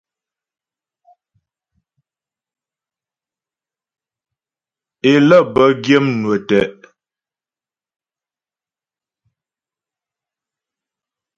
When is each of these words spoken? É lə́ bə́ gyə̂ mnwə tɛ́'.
É 5.09 5.11
lə́ 5.27 5.41
bə́ 5.53 5.67
gyə̂ 5.83 5.99
mnwə 6.05 6.35
tɛ́'. 6.47 6.65